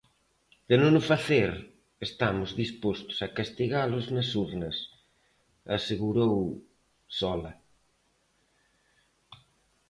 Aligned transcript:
De 0.69 0.75
non 0.81 0.93
o 1.01 1.03
facer, 1.11 1.49
estamos 2.07 2.49
dispostos 2.61 3.17
a 3.25 3.27
castigalos 3.39 4.05
nas 4.15 4.29
urnas, 4.45 4.77
asegurou 5.77 6.37
Sola. 7.17 7.53